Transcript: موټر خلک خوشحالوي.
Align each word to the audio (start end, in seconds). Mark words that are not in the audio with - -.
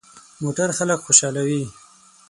موټر 0.41 0.69
خلک 0.77 0.99
خوشحالوي. 1.05 1.63